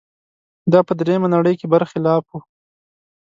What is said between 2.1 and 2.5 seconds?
و.